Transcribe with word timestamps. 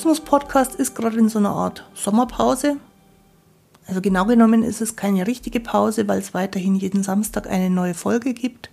Mutismus-Podcast 0.00 0.76
ist 0.76 0.94
gerade 0.94 1.18
in 1.18 1.28
so 1.28 1.38
einer 1.38 1.50
Art 1.50 1.84
Sommerpause. 1.92 2.78
Also 3.86 4.00
genau 4.00 4.24
genommen 4.24 4.62
ist 4.62 4.80
es 4.80 4.96
keine 4.96 5.26
richtige 5.26 5.60
Pause, 5.60 6.08
weil 6.08 6.20
es 6.20 6.32
weiterhin 6.32 6.74
jeden 6.74 7.02
Samstag 7.02 7.46
eine 7.46 7.68
neue 7.68 7.92
Folge 7.92 8.32
gibt. 8.32 8.70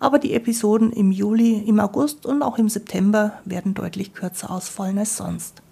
Aber 0.00 0.18
die 0.18 0.34
Episoden 0.34 0.90
im 0.90 1.12
Juli, 1.12 1.58
im 1.58 1.78
August 1.78 2.26
und 2.26 2.42
auch 2.42 2.58
im 2.58 2.68
September 2.68 3.38
werden 3.44 3.74
deutlich 3.74 4.12
kürzer 4.12 4.50
ausfallen 4.50 4.98
als 4.98 5.16
sonst. 5.16 5.62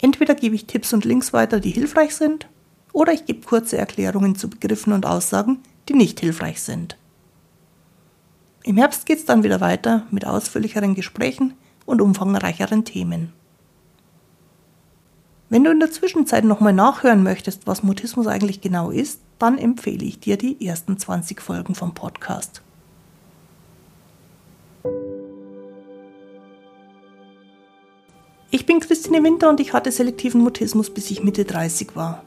Entweder 0.00 0.34
gebe 0.34 0.54
ich 0.54 0.64
Tipps 0.64 0.94
und 0.94 1.04
Links 1.04 1.34
weiter, 1.34 1.60
die 1.60 1.70
hilfreich 1.70 2.16
sind, 2.16 2.48
oder 2.94 3.12
ich 3.12 3.26
gebe 3.26 3.44
kurze 3.46 3.76
Erklärungen 3.76 4.36
zu 4.36 4.48
Begriffen 4.48 4.94
und 4.94 5.04
Aussagen, 5.04 5.58
die 5.90 5.94
nicht 5.94 6.20
hilfreich 6.20 6.62
sind. 6.62 6.96
Im 8.64 8.78
Herbst 8.78 9.04
geht 9.04 9.18
es 9.18 9.26
dann 9.26 9.42
wieder 9.42 9.60
weiter 9.60 10.06
mit 10.10 10.24
ausführlicheren 10.24 10.94
Gesprächen 10.94 11.52
und 11.88 12.02
umfangreicheren 12.02 12.84
Themen. 12.84 13.32
Wenn 15.48 15.64
du 15.64 15.70
in 15.70 15.80
der 15.80 15.90
Zwischenzeit 15.90 16.44
nochmal 16.44 16.74
nachhören 16.74 17.22
möchtest, 17.22 17.66
was 17.66 17.82
Mutismus 17.82 18.26
eigentlich 18.26 18.60
genau 18.60 18.90
ist, 18.90 19.20
dann 19.38 19.56
empfehle 19.56 20.04
ich 20.04 20.20
dir 20.20 20.36
die 20.36 20.66
ersten 20.66 20.98
20 20.98 21.40
Folgen 21.40 21.74
vom 21.74 21.94
Podcast. 21.94 22.60
Ich 28.50 28.66
bin 28.66 28.80
Christine 28.80 29.24
Winter 29.24 29.48
und 29.48 29.60
ich 29.60 29.72
hatte 29.72 29.90
selektiven 29.90 30.42
Mutismus, 30.42 30.90
bis 30.90 31.10
ich 31.10 31.22
Mitte 31.22 31.46
30 31.46 31.96
war. 31.96 32.22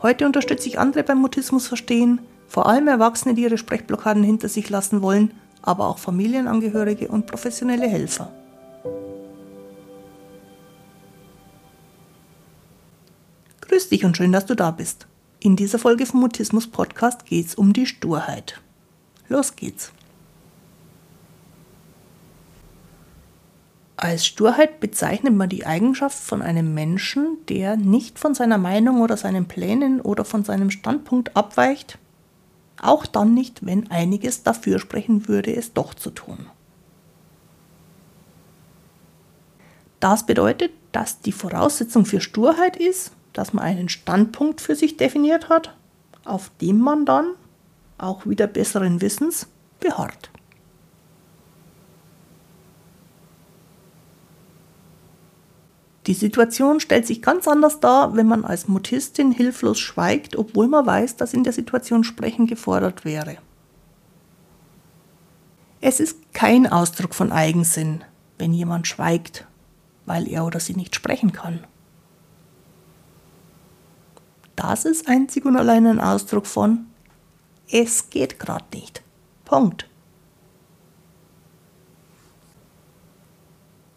Heute 0.00 0.24
unterstütze 0.24 0.68
ich 0.68 0.78
andere 0.78 1.02
beim 1.02 1.18
Mutismus 1.18 1.66
verstehen, 1.66 2.20
vor 2.48 2.66
allem 2.66 2.88
Erwachsene, 2.88 3.34
die 3.34 3.42
ihre 3.42 3.58
Sprechblockaden 3.58 4.22
hinter 4.22 4.48
sich 4.48 4.70
lassen 4.70 5.02
wollen, 5.02 5.34
aber 5.60 5.88
auch 5.88 5.98
Familienangehörige 5.98 7.08
und 7.08 7.26
professionelle 7.26 7.86
Helfer. 7.86 8.32
Grüß 13.74 13.88
dich 13.88 14.04
und 14.04 14.16
schön, 14.16 14.30
dass 14.30 14.46
du 14.46 14.54
da 14.54 14.70
bist. 14.70 15.08
In 15.40 15.56
dieser 15.56 15.80
Folge 15.80 16.06
vom 16.06 16.20
Mutismus 16.20 16.68
Podcast 16.68 17.26
geht 17.26 17.46
es 17.48 17.54
um 17.56 17.72
die 17.72 17.86
Sturheit. 17.86 18.60
Los 19.28 19.56
geht's. 19.56 19.90
Als 23.96 24.26
Sturheit 24.26 24.78
bezeichnet 24.78 25.34
man 25.34 25.48
die 25.48 25.66
Eigenschaft 25.66 26.16
von 26.16 26.40
einem 26.40 26.72
Menschen, 26.72 27.38
der 27.48 27.76
nicht 27.76 28.20
von 28.20 28.32
seiner 28.32 28.58
Meinung 28.58 29.00
oder 29.00 29.16
seinen 29.16 29.46
Plänen 29.46 30.00
oder 30.00 30.24
von 30.24 30.44
seinem 30.44 30.70
Standpunkt 30.70 31.36
abweicht, 31.36 31.98
auch 32.80 33.06
dann 33.06 33.34
nicht, 33.34 33.66
wenn 33.66 33.90
einiges 33.90 34.44
dafür 34.44 34.78
sprechen 34.78 35.26
würde, 35.26 35.52
es 35.52 35.72
doch 35.72 35.94
zu 35.94 36.10
tun. 36.10 36.46
Das 39.98 40.26
bedeutet, 40.26 40.70
dass 40.92 41.18
die 41.18 41.32
Voraussetzung 41.32 42.06
für 42.06 42.20
Sturheit 42.20 42.76
ist, 42.76 43.10
dass 43.34 43.52
man 43.52 43.64
einen 43.64 43.90
Standpunkt 43.90 44.62
für 44.62 44.74
sich 44.74 44.96
definiert 44.96 45.50
hat, 45.50 45.76
auf 46.24 46.50
dem 46.62 46.80
man 46.80 47.04
dann, 47.04 47.34
auch 47.98 48.26
wieder 48.26 48.46
besseren 48.46 49.02
Wissens, 49.02 49.46
beharrt. 49.80 50.30
Die 56.06 56.14
Situation 56.14 56.80
stellt 56.80 57.06
sich 57.06 57.22
ganz 57.22 57.48
anders 57.48 57.80
dar, 57.80 58.14
wenn 58.14 58.26
man 58.26 58.44
als 58.44 58.68
Mutistin 58.68 59.32
hilflos 59.32 59.78
schweigt, 59.78 60.36
obwohl 60.36 60.68
man 60.68 60.84
weiß, 60.84 61.16
dass 61.16 61.32
in 61.32 61.44
der 61.44 61.52
Situation 61.54 62.04
Sprechen 62.04 62.46
gefordert 62.46 63.04
wäre. 63.04 63.38
Es 65.80 66.00
ist 66.00 66.32
kein 66.34 66.66
Ausdruck 66.66 67.14
von 67.14 67.32
Eigensinn, 67.32 68.04
wenn 68.38 68.52
jemand 68.52 68.86
schweigt, 68.86 69.46
weil 70.04 70.28
er 70.28 70.44
oder 70.44 70.60
sie 70.60 70.74
nicht 70.74 70.94
sprechen 70.94 71.32
kann. 71.32 71.60
Das 74.56 74.84
ist 74.84 75.08
einzig 75.08 75.44
und 75.44 75.56
allein 75.56 75.86
ein 75.86 76.00
Ausdruck 76.00 76.46
von 76.46 76.86
es 77.70 78.10
geht 78.10 78.38
gerade 78.38 78.64
nicht. 78.74 79.02
Punkt. 79.44 79.88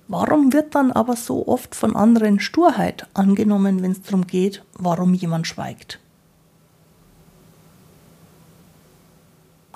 Warum 0.08 0.54
wird 0.54 0.74
dann 0.74 0.92
aber 0.92 1.18
so 1.18 1.48
oft 1.48 1.76
von 1.76 1.96
anderen 1.96 2.40
Sturheit 2.40 3.08
angenommen, 3.14 3.82
wenn 3.82 3.92
es 3.92 4.02
darum 4.02 4.26
geht, 4.26 4.64
warum 4.74 5.14
jemand 5.14 5.48
schweigt? 5.48 6.00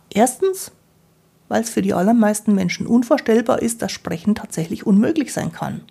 Erstens, 0.09 0.71
weil 1.49 1.61
es 1.61 1.69
für 1.69 1.81
die 1.81 1.93
allermeisten 1.93 2.55
Menschen 2.55 2.87
unvorstellbar 2.87 3.61
ist, 3.61 3.81
dass 3.81 3.91
Sprechen 3.91 4.35
tatsächlich 4.35 4.85
unmöglich 4.85 5.33
sein 5.33 5.51
kann. 5.51 5.81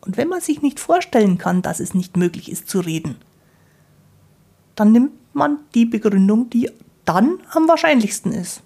Und 0.00 0.16
wenn 0.16 0.28
man 0.28 0.40
sich 0.40 0.62
nicht 0.62 0.78
vorstellen 0.78 1.36
kann, 1.36 1.60
dass 1.60 1.80
es 1.80 1.92
nicht 1.92 2.16
möglich 2.16 2.50
ist 2.50 2.68
zu 2.68 2.80
reden, 2.80 3.16
dann 4.80 4.92
nimmt 4.92 5.12
man 5.34 5.58
die 5.74 5.84
Begründung, 5.84 6.48
die 6.48 6.70
dann 7.04 7.38
am 7.50 7.68
wahrscheinlichsten 7.68 8.32
ist. 8.32 8.62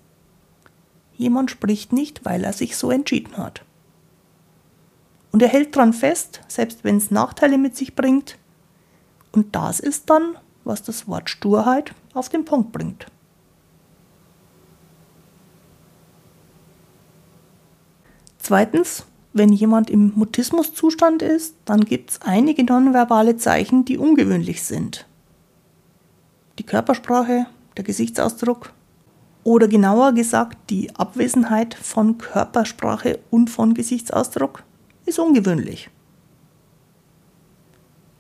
Jemand 1.17 1.51
spricht 1.51 1.93
nicht, 1.93 2.25
weil 2.25 2.45
er 2.45 2.53
sich 2.53 2.77
so 2.77 2.93
entschieden 2.93 3.37
hat. 3.37 3.65
Und 5.33 5.43
er 5.43 5.49
hält 5.49 5.75
dran 5.75 5.93
fest, 5.93 6.41
selbst 6.47 6.85
wenn 6.85 6.99
es 6.99 7.11
Nachteile 7.11 7.59
mit 7.59 7.77
sich 7.77 7.97
bringt. 7.97 8.39
Und 9.33 9.57
das 9.57 9.81
ist 9.81 10.09
dann, 10.09 10.37
was 10.63 10.85
das 10.85 11.09
Wort 11.09 11.31
Sturheit 11.31 11.93
auf 12.13 12.29
den 12.29 12.45
Punkt 12.45 12.71
bringt. 12.71 13.07
Zweitens, 18.39 19.05
wenn 19.33 19.53
jemand 19.53 19.91
im 19.91 20.13
Mutismuszustand 20.15 21.23
ist, 21.23 21.57
dann 21.65 21.85
gibt 21.85 22.11
es 22.11 22.21
einige 22.23 22.63
nonverbale 22.63 23.37
Zeichen, 23.37 23.85
die 23.85 23.99
ungewöhnlich 23.99 24.63
sind. 24.63 25.09
Die 26.59 26.65
Körpersprache, 26.65 27.47
der 27.77 27.85
Gesichtsausdruck 27.85 28.73
oder 29.43 29.69
genauer 29.69 30.13
gesagt 30.13 30.71
die 30.71 30.95
Abwesenheit 30.95 31.75
von 31.75 32.19
Körpersprache 32.19 33.19
und 33.31 33.51
von 33.51 33.75
Gesichtsausdruck 33.75 34.63
ist 35.05 35.19
ungewöhnlich. 35.19 35.91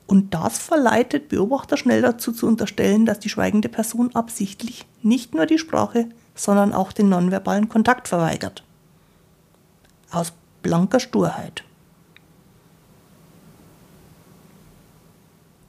Und 0.07 0.35
das 0.35 0.59
verleitet 0.59 1.29
Beobachter 1.29 1.77
schnell 1.77 2.03
dazu 2.03 2.33
zu 2.33 2.47
unterstellen, 2.47 3.07
dass 3.07 3.21
die 3.21 3.31
schweigende 3.31 3.69
Person 3.69 4.15
absichtlich 4.15 4.87
nicht 5.03 5.35
nur 5.35 5.47
die 5.47 5.59
Sprache, 5.59 6.09
sondern 6.35 6.73
auch 6.73 6.93
den 6.93 7.09
nonverbalen 7.09 7.69
Kontakt 7.69 8.09
verweigert. 8.09 8.65
Aus 10.11 10.33
blanker 10.63 11.01
Sturheit. 11.01 11.65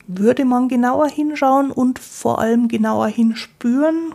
Würde 0.07 0.45
man 0.45 0.67
genauer 0.67 1.07
hinschauen 1.09 1.71
und 1.71 1.99
vor 1.99 2.39
allem 2.39 2.67
genauer 2.67 3.07
hinspüren, 3.07 4.13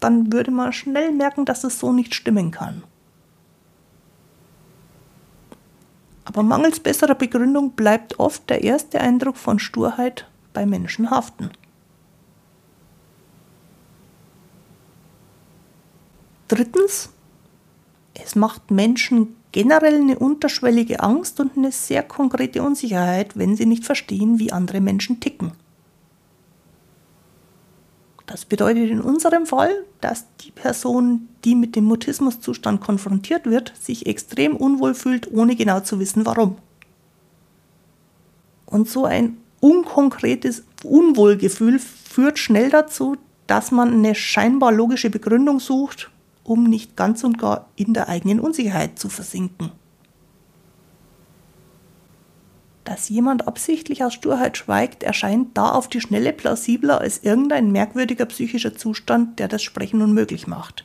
dann 0.00 0.32
würde 0.32 0.50
man 0.50 0.72
schnell 0.72 1.12
merken, 1.12 1.44
dass 1.44 1.64
es 1.64 1.78
so 1.78 1.92
nicht 1.92 2.14
stimmen 2.14 2.50
kann. 2.50 2.82
Aber 6.24 6.42
mangels 6.42 6.80
besserer 6.80 7.14
Begründung 7.14 7.72
bleibt 7.72 8.18
oft 8.18 8.48
der 8.48 8.64
erste 8.64 9.00
Eindruck 9.00 9.36
von 9.36 9.58
Sturheit 9.58 10.26
bei 10.52 10.64
Menschen 10.66 11.10
haften. 11.10 11.50
Drittens, 16.48 17.10
es 18.14 18.34
macht 18.34 18.70
Menschen 18.70 19.36
generell 19.54 20.00
eine 20.00 20.18
unterschwellige 20.18 20.98
Angst 20.98 21.38
und 21.38 21.56
eine 21.56 21.70
sehr 21.70 22.02
konkrete 22.02 22.60
Unsicherheit, 22.60 23.38
wenn 23.38 23.54
sie 23.54 23.66
nicht 23.66 23.84
verstehen, 23.84 24.40
wie 24.40 24.50
andere 24.50 24.80
Menschen 24.80 25.20
ticken. 25.20 25.52
Das 28.26 28.44
bedeutet 28.44 28.90
in 28.90 29.00
unserem 29.00 29.46
Fall, 29.46 29.84
dass 30.00 30.24
die 30.40 30.50
Person, 30.50 31.28
die 31.44 31.54
mit 31.54 31.76
dem 31.76 31.84
Mutismuszustand 31.84 32.80
konfrontiert 32.80 33.46
wird, 33.46 33.72
sich 33.80 34.06
extrem 34.06 34.56
unwohl 34.56 34.92
fühlt, 34.92 35.30
ohne 35.32 35.54
genau 35.54 35.78
zu 35.78 36.00
wissen, 36.00 36.26
warum. 36.26 36.56
Und 38.66 38.88
so 38.88 39.04
ein 39.04 39.36
unkonkretes 39.60 40.64
Unwohlgefühl 40.82 41.78
führt 41.78 42.40
schnell 42.40 42.70
dazu, 42.70 43.18
dass 43.46 43.70
man 43.70 43.92
eine 43.92 44.16
scheinbar 44.16 44.72
logische 44.72 45.10
Begründung 45.10 45.60
sucht, 45.60 46.10
um 46.44 46.64
nicht 46.64 46.96
ganz 46.96 47.24
und 47.24 47.38
gar 47.38 47.70
in 47.74 47.94
der 47.94 48.08
eigenen 48.08 48.38
Unsicherheit 48.38 48.98
zu 48.98 49.08
versinken. 49.08 49.72
Dass 52.84 53.08
jemand 53.08 53.48
absichtlich 53.48 54.04
aus 54.04 54.12
Sturheit 54.12 54.58
schweigt, 54.58 55.02
erscheint 55.02 55.56
da 55.56 55.70
auf 55.70 55.88
die 55.88 56.02
Schnelle 56.02 56.34
plausibler 56.34 57.00
als 57.00 57.22
irgendein 57.22 57.72
merkwürdiger 57.72 58.26
psychischer 58.26 58.76
Zustand, 58.76 59.38
der 59.38 59.48
das 59.48 59.62
Sprechen 59.62 60.02
unmöglich 60.02 60.46
macht. 60.46 60.84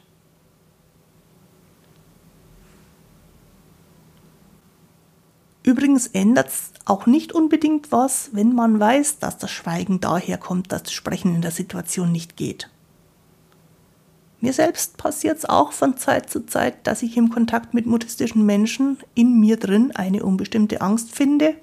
Übrigens 5.61 6.07
ändert 6.07 6.47
es 6.47 6.71
auch 6.85 7.05
nicht 7.05 7.33
unbedingt 7.33 7.91
was, 7.91 8.29
wenn 8.31 8.55
man 8.55 8.79
weiß, 8.79 9.19
dass 9.19 9.37
das 9.37 9.51
Schweigen 9.51 9.99
daher 9.99 10.37
kommt, 10.37 10.71
dass 10.71 10.83
das 10.83 10.93
Sprechen 10.93 11.35
in 11.35 11.41
der 11.41 11.51
Situation 11.51 12.11
nicht 12.11 12.37
geht. 12.37 12.69
Mir 14.41 14.53
selbst 14.53 14.95
passiert 14.97 15.37
es 15.37 15.45
auch 15.45 15.73
von 15.73 15.97
Zeit 15.97 16.29
zu 16.29 16.45
Zeit, 16.45 16.87
dass 16.87 17.03
ich 17.03 17.17
im 17.17 17.29
Kontakt 17.29 17.73
mit 17.73 17.85
mutistischen 17.85 18.45
Menschen 18.45 18.97
in 19.13 19.39
mir 19.39 19.57
drin 19.57 19.91
eine 19.95 20.23
unbestimmte 20.23 20.79
Angst 20.79 21.13
finde. 21.13 21.55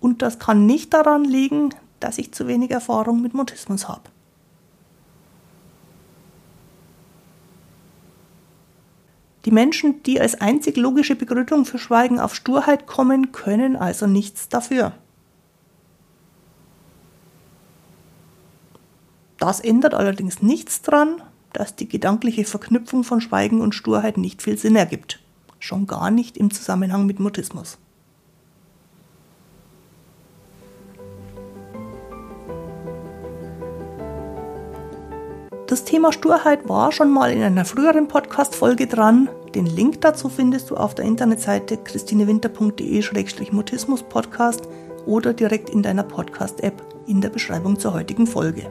Und 0.00 0.20
das 0.20 0.38
kann 0.38 0.66
nicht 0.66 0.92
daran 0.92 1.24
liegen, 1.24 1.70
dass 1.98 2.18
ich 2.18 2.32
zu 2.32 2.46
wenig 2.46 2.70
Erfahrung 2.70 3.22
mit 3.22 3.32
Mutismus 3.32 3.88
habe. 3.88 4.02
Die 9.46 9.52
Menschen, 9.52 10.02
die 10.02 10.20
als 10.20 10.40
einzig 10.40 10.76
logische 10.76 11.14
Begründung 11.14 11.64
für 11.64 11.78
Schweigen 11.78 12.18
auf 12.18 12.34
Sturheit 12.34 12.86
kommen, 12.86 13.32
können 13.32 13.76
also 13.76 14.06
nichts 14.06 14.48
dafür. 14.48 14.92
Das 19.38 19.60
ändert 19.60 19.94
allerdings 19.94 20.42
nichts 20.42 20.82
daran, 20.82 21.22
dass 21.56 21.74
die 21.74 21.88
gedankliche 21.88 22.44
Verknüpfung 22.44 23.02
von 23.02 23.22
Schweigen 23.22 23.62
und 23.62 23.74
Sturheit 23.74 24.18
nicht 24.18 24.42
viel 24.42 24.58
Sinn 24.58 24.76
ergibt. 24.76 25.20
Schon 25.58 25.86
gar 25.86 26.10
nicht 26.10 26.36
im 26.36 26.50
Zusammenhang 26.50 27.06
mit 27.06 27.18
Mutismus. 27.18 27.78
Das 35.66 35.84
Thema 35.84 36.12
Sturheit 36.12 36.68
war 36.68 36.92
schon 36.92 37.10
mal 37.10 37.32
in 37.32 37.42
einer 37.42 37.64
früheren 37.64 38.06
Podcast-Folge 38.06 38.86
dran. 38.86 39.30
Den 39.54 39.64
Link 39.64 40.02
dazu 40.02 40.28
findest 40.28 40.68
du 40.70 40.76
auf 40.76 40.94
der 40.94 41.06
Internetseite 41.06 41.78
christinewinter.de-mutismus-podcast 41.78 44.68
oder 45.06 45.32
direkt 45.32 45.70
in 45.70 45.82
deiner 45.82 46.02
Podcast-App 46.02 46.82
in 47.06 47.22
der 47.22 47.30
Beschreibung 47.30 47.78
zur 47.78 47.94
heutigen 47.94 48.26
Folge. 48.26 48.70